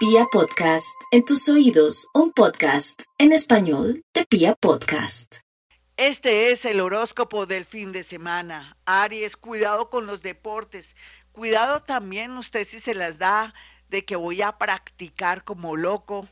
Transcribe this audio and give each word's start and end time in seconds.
Pia 0.00 0.24
Podcast, 0.32 0.98
en 1.10 1.26
tus 1.26 1.46
oídos, 1.50 2.08
un 2.14 2.32
podcast 2.32 3.02
en 3.18 3.32
español 3.32 4.02
de 4.14 4.24
Pia 4.24 4.54
Podcast. 4.54 5.40
Este 5.98 6.52
es 6.52 6.64
el 6.64 6.80
horóscopo 6.80 7.44
del 7.44 7.66
fin 7.66 7.92
de 7.92 8.02
semana. 8.02 8.78
Aries, 8.86 9.36
cuidado 9.36 9.90
con 9.90 10.06
los 10.06 10.22
deportes. 10.22 10.96
Cuidado 11.32 11.82
también 11.82 12.38
usted 12.38 12.64
si 12.64 12.80
se 12.80 12.94
las 12.94 13.18
da 13.18 13.52
de 13.90 14.06
que 14.06 14.16
voy 14.16 14.40
a 14.40 14.56
practicar 14.56 15.44
como 15.44 15.76
loco 15.76 16.26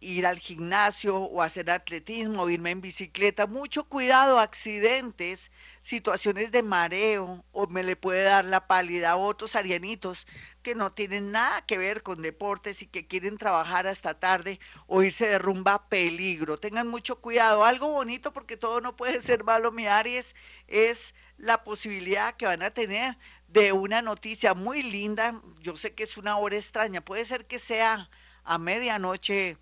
ir 0.00 0.26
al 0.26 0.38
gimnasio 0.38 1.16
o 1.16 1.42
hacer 1.42 1.70
atletismo 1.70 2.42
o 2.42 2.50
irme 2.50 2.70
en 2.70 2.80
bicicleta. 2.80 3.46
Mucho 3.46 3.84
cuidado, 3.84 4.38
accidentes, 4.38 5.50
situaciones 5.80 6.52
de 6.52 6.62
mareo 6.62 7.44
o 7.52 7.66
me 7.66 7.82
le 7.82 7.96
puede 7.96 8.24
dar 8.24 8.44
la 8.44 8.66
pálida 8.66 9.12
a 9.12 9.16
otros 9.16 9.56
arianitos 9.56 10.26
que 10.62 10.74
no 10.74 10.92
tienen 10.92 11.32
nada 11.32 11.64
que 11.64 11.78
ver 11.78 12.02
con 12.02 12.22
deportes 12.22 12.82
y 12.82 12.86
que 12.86 13.06
quieren 13.06 13.38
trabajar 13.38 13.86
hasta 13.86 14.18
tarde 14.18 14.58
o 14.86 15.02
irse 15.02 15.26
de 15.28 15.38
rumba 15.38 15.88
peligro. 15.88 16.58
Tengan 16.58 16.88
mucho 16.88 17.20
cuidado. 17.20 17.64
Algo 17.64 17.88
bonito 17.88 18.32
porque 18.32 18.56
todo 18.56 18.80
no 18.80 18.96
puede 18.96 19.20
ser 19.20 19.44
malo, 19.44 19.72
mi 19.72 19.86
Aries, 19.86 20.34
es 20.66 21.14
la 21.38 21.64
posibilidad 21.64 22.34
que 22.36 22.46
van 22.46 22.62
a 22.62 22.70
tener 22.70 23.16
de 23.48 23.72
una 23.72 24.02
noticia 24.02 24.54
muy 24.54 24.82
linda. 24.82 25.40
Yo 25.60 25.76
sé 25.76 25.94
que 25.94 26.02
es 26.02 26.16
una 26.16 26.36
hora 26.36 26.56
extraña, 26.56 27.00
puede 27.00 27.24
ser 27.24 27.46
que 27.46 27.58
sea 27.58 28.10
a 28.44 28.58
medianoche 28.58 29.58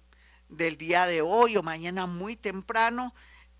del 0.48 0.76
día 0.76 1.06
de 1.06 1.22
hoy 1.22 1.56
o 1.56 1.62
mañana 1.62 2.06
muy 2.06 2.36
temprano, 2.36 3.14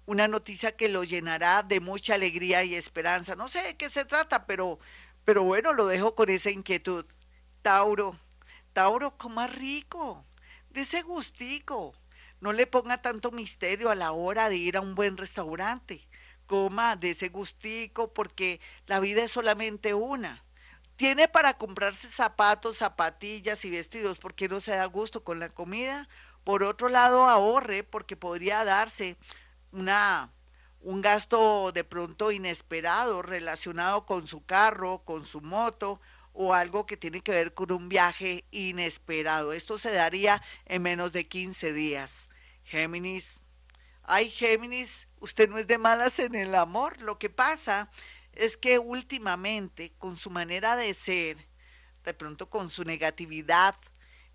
una 0.07 0.29
noticia 0.29 0.77
que 0.77 0.89
lo 0.89 1.05
llenará 1.05 1.63
de 1.63 1.81
mucha 1.81 2.15
alegría 2.15 2.65
y 2.65 2.75
esperanza. 2.75 3.35
No 3.35 3.49
sé 3.49 3.63
de 3.63 3.77
qué 3.77 3.91
se 3.91 4.05
trata, 4.05 4.47
pero, 4.47 4.79
pero 5.25 5.45
bueno, 5.45 5.73
lo 5.73 5.87
dejo 5.87 6.15
con 6.15 6.29
esa 6.29 6.51
inquietud. 6.51 7.07
Tauro, 7.63 8.19
Tauro, 8.73 9.17
coma 9.17 9.47
rico, 9.47 10.27
de 10.71 10.83
ese 10.83 11.03
gustico. 11.03 11.95
No 12.41 12.53
le 12.53 12.67
ponga 12.67 13.01
tanto 13.01 13.31
misterio 13.31 13.91
a 13.91 13.95
la 13.95 14.13
hora 14.13 14.49
de 14.49 14.57
ir 14.57 14.77
a 14.77 14.83
un 14.83 14.95
buen 14.95 15.17
restaurante. 15.17 16.07
Coma 16.47 16.97
de 16.97 17.11
ese 17.11 17.29
gustico 17.31 18.13
porque 18.13 18.61
la 18.87 19.01
vida 19.01 19.23
es 19.25 19.31
solamente 19.31 19.95
una. 19.95 20.45
Tiene 20.97 21.27
para 21.27 21.57
comprarse 21.57 22.09
zapatos, 22.09 22.77
zapatillas 22.77 23.65
y 23.65 23.71
vestidos 23.71 24.19
porque 24.19 24.49
no 24.49 24.61
se 24.61 24.73
da 24.73 24.85
gusto 24.85 25.25
con 25.25 25.41
la 25.41 25.49
comida 25.49 26.09
por 26.45 26.63
otro 26.63 26.89
lado, 26.89 27.27
ahorre 27.27 27.83
porque 27.83 28.17
podría 28.17 28.65
darse 28.65 29.17
una, 29.73 30.31
un 30.81 31.01
gasto 31.01 31.73
de 31.73 31.85
pronto 31.85 32.31
inesperado 32.31 33.23
relacionado 33.23 34.05
con 34.05 34.27
su 34.27 34.45
carro, 34.45 35.05
con 35.05 35.25
su 35.25 35.41
moto 35.41 36.01
o 36.35 36.53
algo 36.53 36.85
que 36.85 36.97
tiene 36.97 37.23
que 37.23 37.33
ver 37.33 37.55
con 37.55 37.73
un 37.73 37.89
viaje 37.89 38.45
inesperado. 38.51 39.53
Esto 39.53 39.79
se 39.79 39.93
daría 39.93 40.43
en 40.67 40.83
menos 40.83 41.13
de 41.13 41.27
15 41.27 41.73
días. 41.73 42.29
Géminis, 42.65 43.41
ay 44.03 44.29
Géminis, 44.31 45.09
usted 45.21 45.49
no 45.49 45.59
es 45.59 45.67
de 45.67 45.79
malas 45.79 46.19
en 46.19 46.35
el 46.35 46.55
amor. 46.55 47.01
Lo 47.01 47.19
que 47.19 47.31
pasa 47.31 47.91
es 48.33 48.57
que 48.57 48.79
últimamente 48.79 49.93
con 49.99 50.17
su 50.17 50.29
manera 50.29 50.77
de 50.77 50.93
ser, 50.93 51.39
de 52.05 52.13
pronto 52.13 52.51
con 52.51 52.69
su 52.69 52.85
negatividad 52.85 53.77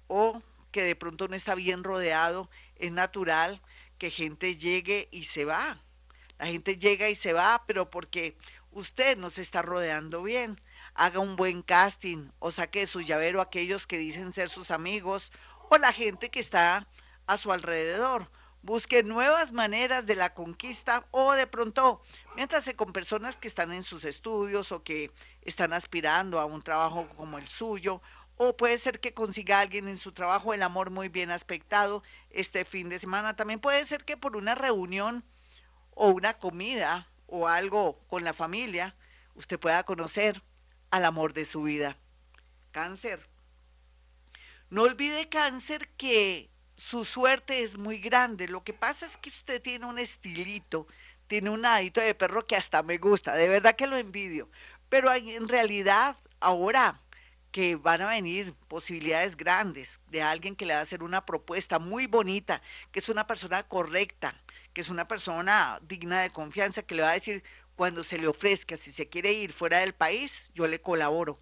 o 0.08 0.42
que 0.72 0.84
de 0.84 0.96
pronto 0.96 1.28
no 1.28 1.36
está 1.36 1.56
bien 1.56 1.84
rodeado, 1.84 2.50
es 2.76 2.92
natural 2.92 3.62
que 3.98 4.12
gente 4.12 4.58
llegue 4.58 5.10
y 5.12 5.26
se 5.26 5.46
va. 5.46 5.82
La 6.40 6.48
gente 6.48 6.78
llega 6.78 7.10
y 7.10 7.16
se 7.16 7.34
va, 7.34 7.64
pero 7.68 7.90
porque 7.90 8.38
usted 8.72 9.18
no 9.18 9.30
se 9.30 9.42
está 9.42 9.62
rodeando 9.62 10.24
bien. 10.24 10.60
Haga 10.94 11.20
un 11.20 11.36
buen 11.36 11.62
casting 11.62 12.32
o 12.40 12.52
saque 12.52 12.88
su 12.88 13.02
llavero 13.02 13.42
aquellos 13.42 13.86
que 13.86 13.98
dicen 13.98 14.32
ser 14.32 14.50
sus 14.50 14.72
amigos 14.72 15.32
o 15.70 15.78
la 15.78 15.94
gente 15.94 16.30
que 16.30 16.40
está 16.40 16.88
a 17.28 17.38
su 17.38 17.52
alrededor. 17.52 18.32
Busque 18.62 19.04
nuevas 19.04 19.54
maneras 19.54 20.06
de 20.06 20.16
la 20.16 20.34
conquista 20.34 21.06
o 21.12 21.34
de 21.34 21.48
pronto, 21.48 22.02
mientras 22.36 22.70
con 22.76 22.92
personas 22.92 23.38
que 23.38 23.48
están 23.48 23.72
en 23.72 23.84
sus 23.84 24.04
estudios 24.04 24.74
o 24.74 24.84
que 24.84 25.12
están 25.42 25.72
aspirando 25.72 26.40
a 26.40 26.46
un 26.46 26.62
trabajo 26.62 27.08
como 27.16 27.38
el 27.38 27.48
suyo 27.48 28.02
o 28.42 28.56
puede 28.56 28.78
ser 28.78 29.02
que 29.02 29.14
consiga 29.14 29.60
alguien 29.60 29.90
en 29.90 29.98
su 29.98 30.14
trabajo 30.14 30.54
el 30.54 30.64
amor 30.64 30.92
muy 30.92 31.10
bien 31.10 31.30
aspectado 31.30 32.04
este 32.30 32.64
fin 32.64 32.88
de 32.88 32.98
semana. 32.98 33.36
También 33.36 33.60
puede 33.60 33.84
ser 33.84 34.06
que 34.06 34.16
por 34.16 34.38
una 34.38 34.56
reunión 34.56 35.26
o 35.90 36.08
una 36.12 36.40
comida 36.40 37.10
o 37.28 37.50
algo 37.50 38.00
con 38.08 38.24
la 38.24 38.32
familia 38.32 38.96
usted 39.36 39.60
pueda 39.60 39.84
conocer 39.84 40.42
al 40.90 41.04
amor 41.04 41.34
de 41.34 41.44
su 41.44 41.64
vida. 41.64 41.98
Cáncer. 42.72 43.28
No 44.70 44.84
olvide 44.84 45.28
cáncer 45.28 45.90
que 45.98 46.50
su 46.78 47.04
suerte 47.04 47.62
es 47.62 47.78
muy 47.78 47.98
grande. 47.98 48.48
Lo 48.48 48.64
que 48.64 48.74
pasa 48.74 49.06
es 49.06 49.18
que 49.18 49.30
usted 49.30 49.62
tiene 49.62 49.86
un 49.86 50.00
estilito, 50.00 50.88
tiene 51.28 51.50
un 51.50 51.66
adito 51.66 52.00
de 52.00 52.16
perro 52.16 52.48
que 52.48 52.56
hasta 52.56 52.84
me 52.84 53.00
gusta, 53.00 53.36
de 53.36 53.50
verdad 53.50 53.76
que 53.76 53.86
lo 53.86 53.98
envidio. 53.98 54.50
Pero 54.88 55.14
en 55.14 55.50
realidad 55.50 56.16
ahora 56.40 57.02
que 57.52 57.76
van 57.76 58.02
a 58.02 58.10
venir 58.10 58.54
posibilidades 58.68 59.36
grandes 59.36 60.00
de 60.10 60.22
alguien 60.22 60.56
que 60.56 60.66
le 60.66 60.74
va 60.74 60.80
a 60.80 60.84
hacer 60.84 61.04
una 61.04 61.26
propuesta 61.26 61.80
muy 61.80 62.06
bonita, 62.06 62.62
que 62.92 63.00
es 63.00 63.10
una 63.10 63.26
persona 63.26 63.64
correcta, 63.64 64.40
que 64.74 64.82
es 64.82 64.90
una 64.90 65.08
persona 65.08 65.80
digna 65.82 66.22
de 66.22 66.30
confianza, 66.30 66.84
que 66.84 66.96
le 66.96 67.02
va 67.02 67.12
a 67.12 67.14
decir 67.14 67.44
cuando 67.76 68.04
se 68.04 68.18
le 68.18 68.28
ofrezca, 68.28 68.76
si 68.76 68.92
se 68.92 69.08
quiere 69.08 69.32
ir 69.32 69.54
fuera 69.54 69.80
del 69.80 69.94
país, 69.94 70.52
yo 70.54 70.68
le 70.68 70.82
colaboro. 70.82 71.40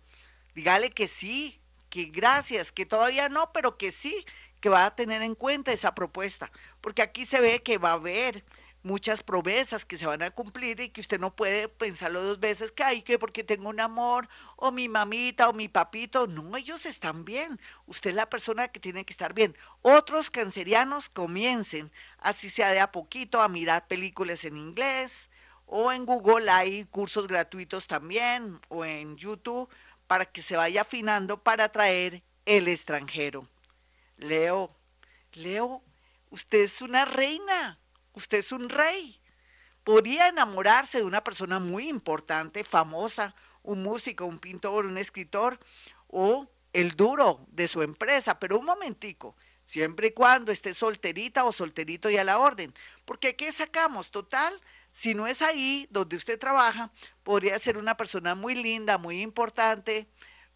Dígale 0.53 0.91
que 0.91 1.07
sí, 1.07 1.59
que 1.89 2.05
gracias, 2.05 2.71
que 2.71 2.85
todavía 2.85 3.27
no, 3.27 3.51
pero 3.51 3.77
que 3.77 3.91
sí, 3.91 4.25
que 4.61 4.69
va 4.69 4.85
a 4.85 4.95
tener 4.95 5.21
en 5.21 5.35
cuenta 5.35 5.71
esa 5.71 5.93
propuesta, 5.93 6.51
porque 6.81 7.01
aquí 7.01 7.25
se 7.25 7.41
ve 7.41 7.61
que 7.61 7.77
va 7.77 7.91
a 7.91 7.93
haber 7.93 8.43
muchas 8.83 9.23
promesas 9.23 9.85
que 9.85 9.97
se 9.97 10.05
van 10.05 10.21
a 10.21 10.31
cumplir 10.31 10.79
y 10.79 10.89
que 10.89 11.01
usted 11.01 11.19
no 11.19 11.35
puede 11.35 11.67
pensarlo 11.67 12.23
dos 12.23 12.39
veces, 12.39 12.71
que 12.71 12.83
hay 12.83 13.01
que 13.01 13.19
porque 13.19 13.43
tengo 13.43 13.69
un 13.69 13.79
amor, 13.79 14.27
o 14.55 14.71
mi 14.71 14.87
mamita, 14.87 15.49
o 15.49 15.53
mi 15.53 15.67
papito. 15.67 16.27
No, 16.27 16.55
ellos 16.55 16.85
están 16.85 17.25
bien. 17.25 17.59
Usted 17.85 18.11
es 18.11 18.15
la 18.15 18.29
persona 18.29 18.67
que 18.69 18.79
tiene 18.79 19.05
que 19.05 19.13
estar 19.13 19.33
bien. 19.33 19.55
Otros 19.81 20.29
cancerianos 20.29 21.09
comiencen, 21.09 21.91
así 22.19 22.49
sea 22.49 22.71
de 22.71 22.79
a 22.79 22.91
poquito, 22.91 23.41
a 23.41 23.49
mirar 23.49 23.87
películas 23.87 24.45
en 24.45 24.57
inglés, 24.57 25.29
o 25.65 25.91
en 25.91 26.05
Google 26.05 26.49
hay 26.49 26.85
cursos 26.85 27.27
gratuitos 27.27 27.87
también, 27.87 28.59
o 28.69 28.85
en 28.85 29.17
YouTube, 29.17 29.69
para 30.07 30.25
que 30.25 30.41
se 30.41 30.55
vaya 30.55 30.81
afinando 30.81 31.43
para 31.43 31.65
atraer 31.65 32.23
el 32.45 32.69
extranjero. 32.69 33.47
Leo, 34.15 34.75
Leo, 35.33 35.83
usted 36.29 36.59
es 36.59 36.81
una 36.81 37.05
reina 37.05 37.77
usted 38.17 38.39
es 38.39 38.51
un 38.51 38.67
rey. 38.67 39.21
Podría 39.83 40.27
enamorarse 40.27 40.97
de 40.97 41.05
una 41.05 41.23
persona 41.23 41.59
muy 41.59 41.87
importante, 41.87 42.63
famosa, 42.63 43.33
un 43.63 43.83
músico, 43.83 44.25
un 44.25 44.39
pintor, 44.39 44.85
un 44.85 44.97
escritor 44.97 45.59
o 46.07 46.49
el 46.73 46.91
duro 46.95 47.45
de 47.51 47.67
su 47.67 47.81
empresa, 47.81 48.39
pero 48.39 48.59
un 48.59 48.65
momentico, 48.65 49.35
siempre 49.65 50.07
y 50.07 50.11
cuando 50.11 50.51
esté 50.51 50.73
solterita 50.73 51.45
o 51.45 51.51
solterito 51.51 52.09
y 52.09 52.17
a 52.17 52.23
la 52.23 52.39
orden. 52.39 52.73
Porque 53.05 53.35
¿qué 53.35 53.51
sacamos? 53.51 54.11
Total, 54.11 54.59
si 54.89 55.13
no 55.13 55.27
es 55.27 55.41
ahí 55.41 55.87
donde 55.89 56.17
usted 56.17 56.37
trabaja, 56.37 56.91
podría 57.23 57.57
ser 57.59 57.77
una 57.77 57.95
persona 57.95 58.35
muy 58.35 58.55
linda, 58.55 58.97
muy 58.97 59.21
importante, 59.21 60.07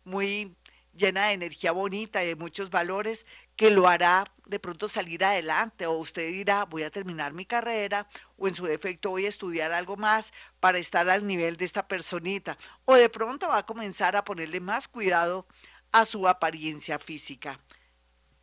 muy 0.04 0.56
llena 0.94 1.28
de 1.28 1.34
energía 1.34 1.72
bonita 1.72 2.24
y 2.24 2.28
de 2.28 2.36
muchos 2.36 2.70
valores, 2.70 3.26
que 3.56 3.72
lo 3.72 3.88
hará 3.88 4.26
de 4.46 4.60
pronto 4.60 4.88
salir 4.88 5.24
adelante 5.24 5.86
o 5.86 5.94
usted 5.94 6.28
dirá 6.28 6.66
voy 6.66 6.84
a 6.84 6.92
terminar 6.92 7.34
mi 7.34 7.46
carrera 7.46 8.08
o 8.38 8.48
en 8.48 8.56
su 8.56 8.66
defecto 8.66 9.12
voy 9.12 9.26
a 9.26 9.30
estudiar 9.30 9.72
algo 9.72 9.96
más 9.96 10.34
para 10.60 10.78
estar 10.78 11.10
al 11.10 11.26
nivel 11.26 11.58
de 11.58 11.66
esta 11.66 11.88
personita 11.88 12.58
o 12.86 12.96
de 12.96 13.10
pronto 13.10 13.48
va 13.48 13.60
a 13.60 13.66
comenzar 13.66 14.16
a 14.16 14.26
ponerle 14.26 14.60
más 14.60 14.88
cuidado 14.88 15.48
a 15.92 16.06
su 16.06 16.28
apariencia 16.28 17.00
física. 17.00 17.60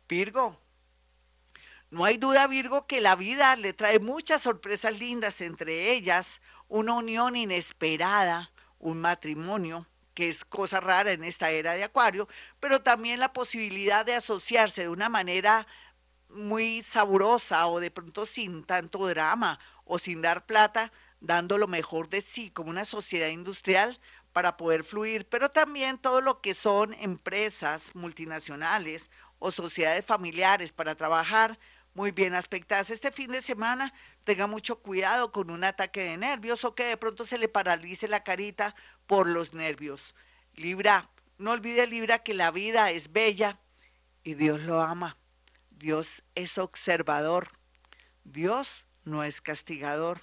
Virgo, 0.07 0.59
no 1.91 2.05
hay 2.05 2.17
duda 2.17 2.47
Virgo 2.47 2.87
que 2.87 3.01
la 3.01 3.15
vida 3.15 3.55
le 3.55 3.73
trae 3.73 3.99
muchas 3.99 4.43
sorpresas 4.43 4.99
lindas, 4.99 5.41
entre 5.41 5.91
ellas 5.91 6.41
una 6.67 6.93
unión 6.93 7.35
inesperada, 7.35 8.51
un 8.77 9.01
matrimonio, 9.01 9.87
que 10.19 10.27
es 10.27 10.43
cosa 10.43 10.81
rara 10.81 11.13
en 11.13 11.23
esta 11.23 11.49
era 11.49 11.75
de 11.75 11.85
Acuario, 11.85 12.27
pero 12.59 12.81
también 12.81 13.21
la 13.21 13.31
posibilidad 13.31 14.05
de 14.05 14.15
asociarse 14.15 14.81
de 14.81 14.89
una 14.89 15.07
manera 15.07 15.65
muy 16.27 16.81
sabrosa 16.81 17.67
o 17.67 17.79
de 17.79 17.89
pronto 17.89 18.25
sin 18.25 18.65
tanto 18.65 19.07
drama 19.07 19.61
o 19.85 19.97
sin 19.97 20.21
dar 20.21 20.45
plata, 20.45 20.91
dando 21.21 21.57
lo 21.57 21.69
mejor 21.69 22.09
de 22.09 22.19
sí 22.19 22.49
como 22.51 22.69
una 22.69 22.83
sociedad 22.83 23.29
industrial 23.29 23.97
para 24.33 24.57
poder 24.57 24.83
fluir, 24.83 25.25
pero 25.25 25.51
también 25.51 25.97
todo 25.97 26.19
lo 26.19 26.41
que 26.41 26.53
son 26.53 26.93
empresas 26.95 27.95
multinacionales 27.95 29.11
o 29.39 29.51
sociedades 29.51 30.05
familiares 30.05 30.73
para 30.73 30.95
trabajar 30.95 31.57
muy 31.99 32.11
bien 32.11 32.33
aspectadas. 32.33 32.91
Este 32.91 33.11
fin 33.11 33.29
de 33.29 33.41
semana 33.41 33.93
tenga 34.23 34.47
mucho 34.47 34.79
cuidado 34.79 35.33
con 35.33 35.51
un 35.51 35.65
ataque 35.65 35.99
de 35.99 36.15
nervios 36.15 36.63
o 36.63 36.73
que 36.73 36.85
de 36.85 36.95
pronto 36.95 37.25
se 37.25 37.37
le 37.37 37.49
paralice 37.49 38.07
la 38.07 38.23
carita 38.23 38.73
por 39.05 39.27
los 39.27 39.53
nervios. 39.53 40.15
Libra, 40.55 41.09
no 41.37 41.51
olvide 41.51 41.87
Libra 41.87 42.19
que 42.19 42.33
la 42.33 42.51
vida 42.51 42.89
es 42.89 43.11
bella 43.11 43.59
y 44.23 44.35
Dios 44.35 44.61
lo 44.61 44.79
ama. 44.79 45.17
Dios 45.71 46.23
es 46.35 46.57
observador. 46.57 47.49
Dios 48.23 48.85
no 49.03 49.25
es 49.25 49.41
castigador. 49.41 50.21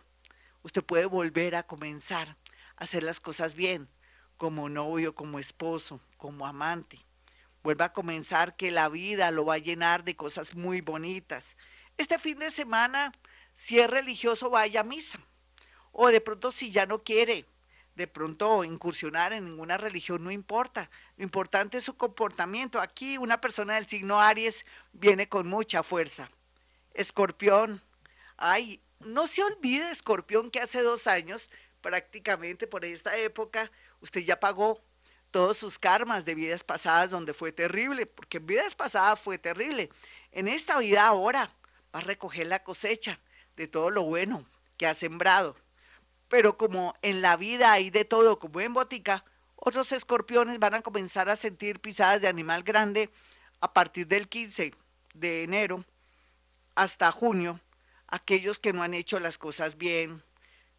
Usted 0.63 0.83
puede 0.83 1.05
volver 1.05 1.57
a 1.57 1.65
comenzar 1.65 2.39
a 2.77 2.85
hacer 2.85 3.03
las 3.03 3.21
cosas 3.21 3.53
bien, 3.53 3.87
como 4.39 4.71
novio, 4.71 5.15
como 5.15 5.39
esposo, 5.39 6.01
como 6.17 6.47
amante. 6.47 7.06
Vuelva 7.67 7.87
a 7.87 7.93
comenzar 7.93 8.55
que 8.55 8.71
la 8.71 8.89
vida 8.89 9.33
lo 9.33 9.45
va 9.45 9.55
a 9.55 9.59
llenar 9.59 10.05
de 10.05 10.15
cosas 10.15 10.55
muy 10.55 10.83
bonitas. 10.83 11.57
Este 11.97 12.17
fin 12.17 12.39
de 12.39 12.53
semana, 12.53 13.13
si 13.55 13.81
es 13.81 13.91
religioso, 13.91 14.51
vaya 14.51 14.83
a 14.83 14.85
misa. 14.85 15.19
O 15.91 16.07
de 16.07 16.21
pronto 16.21 16.53
si 16.53 16.71
ya 16.71 16.87
no 16.87 17.01
quiere, 17.01 17.45
de 17.97 18.07
pronto 18.07 18.63
incursionar 18.63 19.33
en 19.33 19.47
ninguna 19.47 19.79
religión, 19.79 20.23
no 20.23 20.31
importa. 20.31 20.89
Lo 21.17 21.25
importante 21.25 21.79
es 21.79 21.83
su 21.83 21.97
comportamiento. 21.97 22.81
Aquí 22.81 23.19
una 23.19 23.41
persona 23.41 23.75
del 23.75 23.89
signo 23.89 24.21
Aries 24.21 24.65
viene 24.93 25.29
con 25.29 25.49
mucha 25.49 25.83
fuerza. 25.83 26.31
Escorpión, 26.95 27.83
ay, 28.37 28.81
no 29.01 29.27
se 29.27 29.43
olvide, 29.43 29.91
Escorpión, 29.91 30.53
que 30.53 30.61
hace 30.61 30.83
dos 30.83 31.09
años, 31.09 31.51
prácticamente 31.81 32.69
por 32.69 32.85
esta 32.85 33.17
época, 33.17 33.73
usted 34.01 34.21
ya 34.21 34.39
pagó 34.39 34.81
todos 35.37 35.59
sus 35.59 35.79
karmas 35.79 36.25
de 36.25 36.35
vidas 36.35 36.65
pasadas 36.65 37.11
donde 37.11 37.35
fue 37.35 37.53
terrible, 37.53 38.07
porque 38.07 38.39
en 38.39 38.47
vidas 38.47 38.75
pasadas 38.75 39.21
fue 39.21 39.37
terrible. 39.37 39.91
En 40.33 40.49
esta 40.49 40.79
vida 40.79 41.07
ahora 41.07 41.51
va 41.95 41.99
a 41.99 42.01
recoger 42.01 42.47
la 42.47 42.65
cosecha 42.65 43.21
de 43.55 43.69
todo 43.69 43.91
lo 43.91 44.03
bueno 44.05 44.47
que 44.79 44.87
ha 44.87 44.95
sembrado. 44.95 45.55
Pero 46.31 46.57
como 46.57 46.95
en 47.03 47.21
la 47.21 47.37
vida 47.37 47.73
hay 47.73 47.91
de 47.91 48.07
todo, 48.07 48.39
como 48.39 48.63
en 48.63 48.73
botica, 48.73 49.27
otros 49.57 49.93
escorpiones 49.93 50.59
van 50.59 50.73
a 50.73 50.81
comenzar 50.81 51.29
a 51.29 51.37
sentir 51.37 51.81
pisadas 51.81 52.23
de 52.23 52.29
animal 52.29 52.63
grande 52.63 53.11
a 53.61 53.75
partir 53.75 54.07
del 54.07 54.29
15 54.29 54.73
de 55.13 55.43
enero 55.43 55.85
hasta 56.75 57.13
junio, 57.13 57.61
aquellos 58.07 58.59
que 58.59 58.73
no 58.73 58.83
han 58.83 58.95
hecho 58.95 59.21
las 59.21 59.37
cosas 59.37 59.77
bien, 59.77 60.23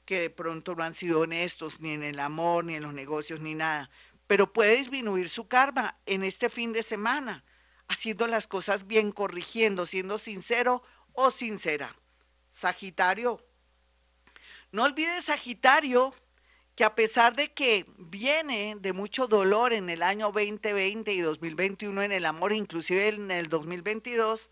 que 0.07 0.19
de 0.19 0.29
pronto 0.31 0.73
no 0.73 0.83
han 0.83 0.95
sido 0.95 1.19
honestos 1.19 1.79
ni 1.79 1.91
en 1.91 2.01
el 2.01 2.19
amor, 2.19 2.65
ni 2.65 2.73
en 2.73 2.81
los 2.81 2.93
negocios, 2.95 3.39
ni 3.39 3.53
nada. 3.53 3.91
Pero 4.27 4.51
puede 4.53 4.77
disminuir 4.77 5.29
su 5.29 5.47
karma 5.47 5.97
en 6.05 6.23
este 6.23 6.49
fin 6.49 6.73
de 6.73 6.83
semana, 6.83 7.43
haciendo 7.87 8.27
las 8.27 8.47
cosas 8.47 8.85
bien, 8.85 9.11
corrigiendo, 9.11 9.85
siendo 9.85 10.17
sincero 10.17 10.83
o 11.13 11.31
sincera. 11.31 11.95
Sagitario. 12.49 13.43
No 14.71 14.83
olvides, 14.83 15.25
Sagitario, 15.25 16.13
que 16.75 16.83
a 16.83 16.93
pesar 16.93 17.35
de 17.35 17.53
que 17.53 17.85
viene 17.97 18.75
de 18.79 18.93
mucho 18.93 19.27
dolor 19.27 19.73
en 19.73 19.89
el 19.89 20.03
año 20.03 20.31
2020 20.31 21.11
y 21.11 21.21
2021 21.21 22.03
en 22.03 22.11
el 22.11 22.25
amor, 22.25 22.53
inclusive 22.53 23.07
en 23.07 23.31
el 23.31 23.49
2022, 23.49 24.51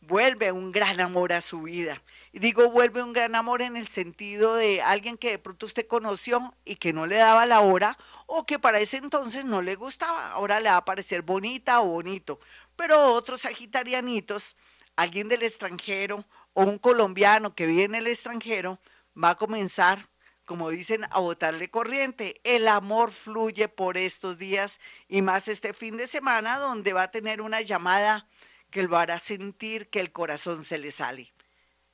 vuelve 0.00 0.52
un 0.52 0.72
gran 0.72 1.00
amor 1.00 1.32
a 1.32 1.40
su 1.40 1.62
vida. 1.62 2.02
Digo, 2.32 2.70
vuelve 2.70 3.02
un 3.02 3.12
gran 3.12 3.34
amor 3.34 3.62
en 3.62 3.76
el 3.76 3.88
sentido 3.88 4.54
de 4.54 4.82
alguien 4.82 5.16
que 5.18 5.32
de 5.32 5.38
pronto 5.38 5.66
usted 5.66 5.86
conoció 5.86 6.54
y 6.64 6.76
que 6.76 6.92
no 6.92 7.06
le 7.06 7.16
daba 7.16 7.46
la 7.46 7.60
hora 7.60 7.98
o 8.26 8.46
que 8.46 8.58
para 8.58 8.80
ese 8.80 8.96
entonces 8.96 9.44
no 9.44 9.62
le 9.62 9.74
gustaba. 9.74 10.32
Ahora 10.32 10.60
le 10.60 10.70
va 10.70 10.78
a 10.78 10.84
parecer 10.84 11.22
bonita 11.22 11.80
o 11.80 11.86
bonito. 11.86 12.40
Pero 12.76 13.12
otros 13.12 13.42
sagitarianitos, 13.42 14.56
alguien 14.96 15.28
del 15.28 15.42
extranjero 15.42 16.24
o 16.54 16.62
un 16.62 16.78
colombiano 16.78 17.54
que 17.54 17.66
vive 17.66 17.84
en 17.84 17.94
el 17.94 18.06
extranjero, 18.06 18.80
va 19.22 19.30
a 19.30 19.34
comenzar, 19.36 20.08
como 20.44 20.70
dicen, 20.70 21.04
a 21.10 21.18
botarle 21.18 21.70
corriente. 21.70 22.40
El 22.44 22.68
amor 22.68 23.10
fluye 23.10 23.68
por 23.68 23.96
estos 23.96 24.38
días 24.38 24.80
y 25.08 25.22
más 25.22 25.48
este 25.48 25.74
fin 25.74 25.96
de 25.96 26.06
semana 26.06 26.58
donde 26.58 26.92
va 26.92 27.04
a 27.04 27.10
tener 27.10 27.40
una 27.40 27.60
llamada 27.60 28.26
que 28.70 28.82
lo 28.82 28.96
hará 28.96 29.18
sentir 29.18 29.90
que 29.90 30.00
el 30.00 30.12
corazón 30.12 30.64
se 30.64 30.78
le 30.78 30.90
sale. 30.90 31.32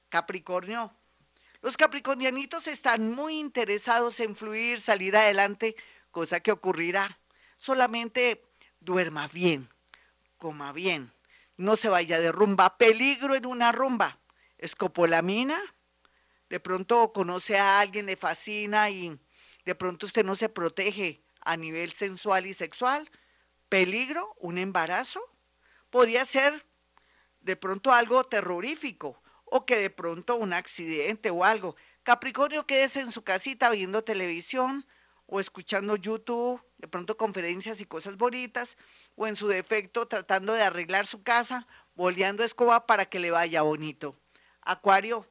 Capricornio. 0.08 0.94
Los 1.62 1.76
capricornianitos 1.76 2.68
están 2.68 3.10
muy 3.10 3.38
interesados 3.38 4.20
en 4.20 4.36
fluir, 4.36 4.78
salir 4.78 5.16
adelante, 5.16 5.74
cosa 6.10 6.40
que 6.40 6.52
ocurrirá. 6.52 7.18
Solamente 7.58 8.44
duerma 8.80 9.26
bien, 9.28 9.68
coma 10.36 10.72
bien, 10.72 11.12
no 11.56 11.76
se 11.76 11.88
vaya 11.88 12.20
de 12.20 12.30
rumba. 12.30 12.76
Peligro 12.76 13.34
en 13.34 13.46
una 13.46 13.72
rumba. 13.72 14.18
Escopolamina. 14.58 15.60
De 16.48 16.60
pronto 16.60 17.12
conoce 17.12 17.58
a 17.58 17.80
alguien, 17.80 18.06
le 18.06 18.16
fascina 18.16 18.90
y 18.90 19.18
de 19.64 19.74
pronto 19.74 20.06
usted 20.06 20.24
no 20.24 20.36
se 20.36 20.48
protege 20.48 21.22
a 21.40 21.56
nivel 21.56 21.92
sensual 21.92 22.46
y 22.46 22.54
sexual. 22.54 23.10
Peligro, 23.68 24.36
un 24.38 24.58
embarazo 24.58 25.20
podría 25.90 26.24
ser 26.24 26.66
de 27.40 27.56
pronto 27.56 27.92
algo 27.92 28.24
terrorífico 28.24 29.20
o 29.44 29.64
que 29.64 29.76
de 29.76 29.90
pronto 29.90 30.36
un 30.36 30.52
accidente 30.52 31.30
o 31.30 31.44
algo. 31.44 31.76
Capricornio, 32.02 32.66
quédese 32.66 33.00
en 33.00 33.12
su 33.12 33.22
casita 33.22 33.70
viendo 33.70 34.04
televisión 34.04 34.86
o 35.26 35.40
escuchando 35.40 35.96
YouTube, 35.96 36.64
de 36.78 36.88
pronto 36.88 37.16
conferencias 37.16 37.80
y 37.80 37.86
cosas 37.86 38.16
bonitas, 38.16 38.76
o 39.16 39.26
en 39.26 39.34
su 39.34 39.48
defecto 39.48 40.06
tratando 40.06 40.52
de 40.52 40.62
arreglar 40.62 41.06
su 41.06 41.22
casa, 41.22 41.66
boleando 41.94 42.44
escoba 42.44 42.86
para 42.86 43.06
que 43.06 43.18
le 43.18 43.30
vaya 43.30 43.62
bonito. 43.62 44.16
Acuario, 44.60 45.26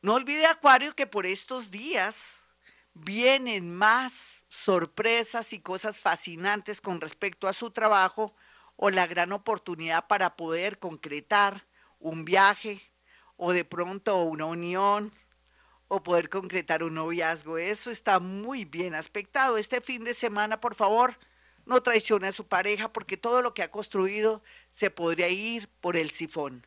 no 0.00 0.14
olvide 0.14 0.46
Acuario 0.46 0.94
que 0.94 1.06
por 1.06 1.26
estos 1.26 1.70
días 1.70 2.44
vienen 2.94 3.74
más 3.74 4.44
sorpresas 4.48 5.52
y 5.52 5.60
cosas 5.60 5.98
fascinantes 5.98 6.80
con 6.80 7.00
respecto 7.00 7.48
a 7.48 7.52
su 7.52 7.70
trabajo, 7.70 8.34
o 8.80 8.90
la 8.90 9.08
gran 9.08 9.32
oportunidad 9.32 10.06
para 10.06 10.36
poder 10.36 10.78
concretar 10.78 11.66
un 11.98 12.24
viaje 12.24 12.80
o 13.36 13.52
de 13.52 13.64
pronto 13.64 14.22
una 14.22 14.44
unión 14.44 15.10
o 15.88 16.02
poder 16.04 16.28
concretar 16.28 16.84
un 16.84 16.94
noviazgo. 16.94 17.58
Eso 17.58 17.90
está 17.90 18.20
muy 18.20 18.64
bien 18.64 18.94
aspectado. 18.94 19.58
Este 19.58 19.80
fin 19.80 20.04
de 20.04 20.14
semana, 20.14 20.60
por 20.60 20.76
favor, 20.76 21.18
no 21.66 21.82
traicione 21.82 22.28
a 22.28 22.32
su 22.32 22.46
pareja 22.46 22.92
porque 22.92 23.16
todo 23.16 23.42
lo 23.42 23.52
que 23.52 23.64
ha 23.64 23.70
construido 23.70 24.44
se 24.70 24.90
podría 24.90 25.28
ir 25.28 25.68
por 25.80 25.96
el 25.96 26.12
sifón. 26.12 26.64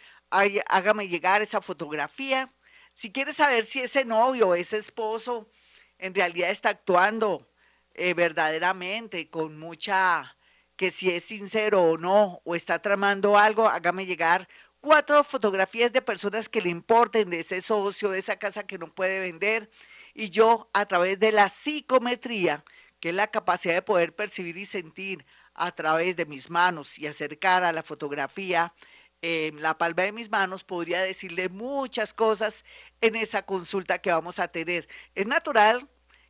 hágame 0.68 1.08
llegar 1.08 1.42
esa 1.42 1.60
fotografía. 1.60 2.52
Si 2.92 3.12
quiere 3.12 3.32
saber 3.32 3.66
si 3.66 3.80
ese 3.80 4.04
novio 4.04 4.54
ese 4.54 4.76
esposo 4.78 5.50
en 5.98 6.14
realidad 6.14 6.50
está 6.50 6.70
actuando 6.70 7.50
eh, 7.94 8.14
verdaderamente 8.14 9.30
con 9.30 9.58
mucha, 9.58 10.36
que 10.76 10.90
si 10.90 11.10
es 11.10 11.24
sincero 11.24 11.82
o 11.82 11.98
no, 11.98 12.42
o 12.44 12.54
está 12.54 12.80
tramando 12.80 13.38
algo, 13.38 13.66
hágame 13.68 14.04
llegar 14.04 14.48
cuatro 14.80 15.24
fotografías 15.24 15.92
de 15.92 16.02
personas 16.02 16.48
que 16.48 16.60
le 16.60 16.68
importen, 16.68 17.30
de 17.30 17.40
ese 17.40 17.60
socio, 17.62 18.10
de 18.10 18.18
esa 18.18 18.36
casa 18.36 18.66
que 18.66 18.78
no 18.78 18.94
puede 18.94 19.20
vender, 19.20 19.70
y 20.14 20.30
yo 20.30 20.70
a 20.74 20.86
través 20.86 21.18
de 21.18 21.32
la 21.32 21.48
psicometría, 21.48 22.64
que 23.00 23.10
es 23.10 23.14
la 23.14 23.26
capacidad 23.28 23.74
de 23.74 23.82
poder 23.82 24.14
percibir 24.14 24.56
y 24.56 24.66
sentir 24.66 25.24
a 25.54 25.72
través 25.72 26.16
de 26.16 26.26
mis 26.26 26.50
manos 26.50 26.98
y 26.98 27.06
acercar 27.06 27.64
a 27.64 27.72
la 27.72 27.82
fotografía 27.82 28.74
en 29.22 29.62
la 29.62 29.78
palma 29.78 30.02
de 30.02 30.12
mis 30.12 30.30
manos, 30.30 30.64
podría 30.64 31.02
decirle 31.02 31.48
muchas 31.48 32.14
cosas 32.14 32.64
en 33.00 33.16
esa 33.16 33.44
consulta 33.44 33.98
que 33.98 34.10
vamos 34.10 34.38
a 34.38 34.48
tener. 34.48 34.88
Es 35.14 35.26
natural 35.26 35.88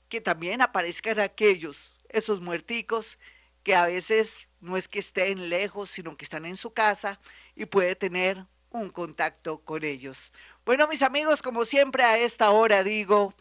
que 0.09 0.21
también 0.21 0.63
aparezcan 0.63 1.21
aquellos, 1.21 1.95
esos 2.09 2.41
muerticos, 2.41 3.19
que 3.63 3.75
a 3.75 3.87
veces 3.87 4.49
no 4.61 4.77
es 4.77 4.89
que 4.89 5.01
estén 5.01 5.49
lejos, 5.49 5.91
sino 5.91 6.17
que 6.17 6.25
están 6.25 6.47
en 6.47 6.57
su 6.57 6.73
casa 6.73 7.21
y 7.55 7.67
puede 7.67 7.97
tener 7.97 8.47
un 8.71 8.91
contacto 8.91 9.59
con 9.59 9.85
ellos. 9.85 10.33
Bueno, 10.65 10.87
mis 10.87 11.03
amigos, 11.03 11.43
como 11.43 11.65
siempre 11.65 12.05
a 12.05 12.19
esta 12.19 12.51
hora 12.51 12.85
digo, 12.85 13.35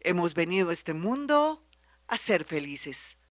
hemos 0.00 0.34
venido 0.34 0.70
a 0.70 0.72
este 0.72 0.94
mundo 0.94 1.64
a 2.06 2.16
ser 2.16 2.44
felices. 2.44 3.18